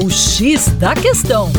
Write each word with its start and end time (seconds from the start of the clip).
O 0.00 0.08
X 0.08 0.68
da 0.78 0.94
Questão. 0.94 1.50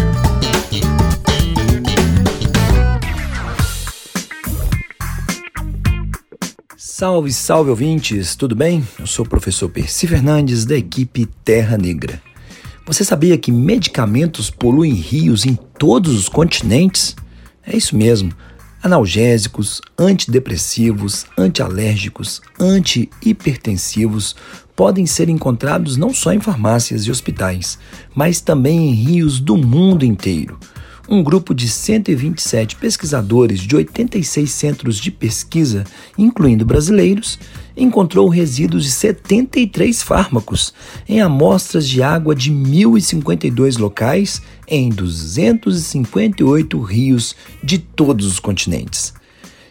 Salve, 6.77 7.33
salve 7.33 7.69
ouvintes, 7.69 8.37
tudo 8.37 8.55
bem? 8.55 8.87
Eu 8.97 9.05
sou 9.05 9.25
o 9.25 9.29
professor 9.29 9.67
Percy 9.67 10.07
Fernandes 10.07 10.63
da 10.63 10.77
equipe 10.77 11.25
Terra 11.43 11.77
Negra. 11.77 12.21
Você 12.85 13.03
sabia 13.03 13.37
que 13.37 13.51
medicamentos 13.51 14.49
poluem 14.49 14.93
rios 14.93 15.45
em 15.45 15.55
todos 15.77 16.17
os 16.17 16.29
continentes? 16.29 17.17
É 17.67 17.75
isso 17.75 17.93
mesmo. 17.93 18.31
Analgésicos, 18.81 19.81
antidepressivos, 19.97 21.25
antialérgicos, 21.37 22.41
antihipertensivos 22.57 24.37
podem 24.73 25.05
ser 25.05 25.27
encontrados 25.27 25.97
não 25.97 26.13
só 26.13 26.31
em 26.31 26.39
farmácias 26.39 27.03
e 27.03 27.11
hospitais, 27.11 27.77
mas 28.15 28.39
também 28.39 28.89
em 28.89 28.93
rios 28.93 29.41
do 29.41 29.57
mundo 29.57 30.05
inteiro. 30.05 30.57
Um 31.11 31.23
grupo 31.23 31.55
de 31.55 31.67
127 31.67 32.75
pesquisadores 32.75 33.61
de 33.61 33.75
86 33.75 34.51
centros 34.51 34.99
de 34.99 35.09
pesquisa, 35.09 35.83
incluindo 36.15 36.63
brasileiros, 36.63 37.39
encontrou 37.75 38.29
resíduos 38.29 38.83
de 38.83 38.91
73 38.91 40.03
fármacos 40.03 40.71
em 41.07 41.19
amostras 41.19 41.89
de 41.89 42.03
água 42.03 42.35
de 42.35 42.51
1.052 42.53 43.79
locais 43.79 44.39
em 44.67 44.89
258 44.89 46.79
rios 46.79 47.35
de 47.63 47.79
todos 47.79 48.27
os 48.27 48.39
continentes. 48.39 49.11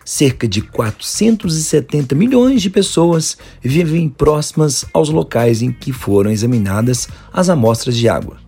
Cerca 0.04 0.48
de 0.48 0.60
470 0.60 2.16
milhões 2.16 2.60
de 2.60 2.68
pessoas 2.68 3.38
vivem 3.62 4.08
próximas 4.08 4.84
aos 4.92 5.08
locais 5.08 5.62
em 5.62 5.70
que 5.70 5.92
foram 5.92 6.32
examinadas 6.32 7.06
as 7.32 7.48
amostras 7.48 7.96
de 7.96 8.08
água. 8.08 8.47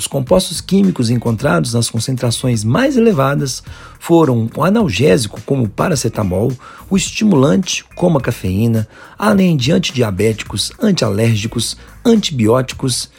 Os 0.00 0.06
compostos 0.06 0.62
químicos 0.62 1.10
encontrados 1.10 1.74
nas 1.74 1.90
concentrações 1.90 2.64
mais 2.64 2.96
elevadas 2.96 3.62
foram 3.98 4.48
o 4.56 4.64
analgésico, 4.64 5.38
como 5.42 5.64
o 5.64 5.68
paracetamol, 5.68 6.50
o 6.88 6.96
estimulante, 6.96 7.84
como 7.94 8.16
a 8.16 8.20
cafeína, 8.22 8.88
além 9.18 9.58
de 9.58 9.70
antidiabéticos, 9.70 10.72
antialérgicos, 10.80 11.76
antibióticos 12.02 13.10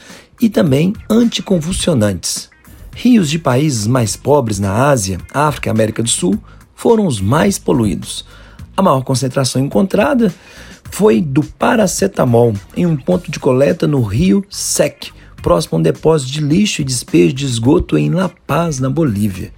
e 0.42 0.50
também 0.50 0.96
anticonvulsionantes. 1.08 2.50
Rios 2.96 3.30
de 3.30 3.38
países 3.38 3.86
mais 3.86 4.16
pobres 4.16 4.58
na 4.58 4.88
Ásia, 4.90 5.20
África 5.32 5.70
e 5.70 5.72
América 5.72 6.02
do 6.02 6.10
Sul 6.10 6.36
foram 6.74 7.06
os 7.06 7.22
mais 7.22 7.60
poluídos. 7.60 8.26
A 8.76 8.82
maior 8.82 9.04
concentração 9.04 9.64
encontrada 9.64 10.34
foi 10.90 11.22
do 11.22 11.44
paracetamol 11.44 12.56
em 12.76 12.88
um 12.88 12.98
ponto 12.98 13.30
de 13.30 13.40
coleta 13.40 13.86
no 13.86 14.02
rio 14.02 14.44
Sec, 14.50 15.12
próximo 15.42 15.78
a 15.78 15.80
um 15.80 15.82
depósito 15.82 16.32
de 16.32 16.42
lixo 16.42 16.82
e 16.82 16.86
despejo 16.86 17.34
de 17.34 17.46
esgoto 17.46 17.98
em 17.98 18.10
La 18.10 18.30
Paz, 18.30 18.80
na 18.80 18.90
Bolívia. 18.90 19.52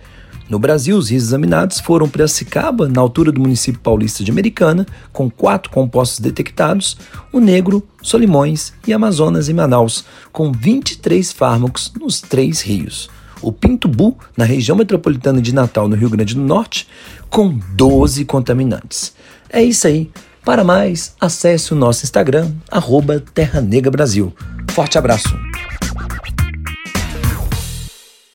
No 0.50 0.60
Brasil, 0.60 0.98
os 0.98 1.10
rios 1.10 1.24
examinados 1.24 1.80
foram 1.80 2.08
Piracicaba, 2.08 2.88
na 2.88 3.02
altura 3.02 3.32
do 3.32 3.42
município 3.42 3.80
paulista 3.82 4.24
de 4.24 4.32
Americana, 4.32 4.86
com 5.12 5.30
quatro 5.30 5.72
compostos 5.72 6.20
detectados, 6.20 6.98
o 7.32 7.40
Negro, 7.40 7.82
Solimões 8.02 8.74
e 8.86 8.94
Amazonas 8.94 9.50
em 9.50 9.54
Manaus, 9.54 10.06
com 10.32 10.52
23 10.52 11.32
fármacos 11.32 11.92
nos 12.00 12.22
três 12.22 12.62
rios 12.62 13.10
o 13.44 13.52
Pintubu, 13.52 14.18
na 14.38 14.46
região 14.46 14.76
metropolitana 14.76 15.42
de 15.42 15.54
Natal, 15.54 15.88
no 15.88 15.96
Rio 15.96 16.10
Grande 16.10 16.34
do 16.34 16.42
Norte, 16.42 16.88
com 17.30 17.60
12 17.76 18.24
contaminantes. 18.26 19.14
É 19.50 19.62
isso 19.62 19.86
aí. 19.86 20.10
Para 20.46 20.64
mais, 20.64 21.14
acesse 21.20 21.74
o 21.74 21.76
nosso 21.76 22.04
Instagram, 22.04 22.52
arroba 22.72 23.20
Terra 23.34 23.62
Negra 23.62 23.92
Brasil. 23.92 24.34
Forte 24.72 24.98
abraço! 24.98 25.53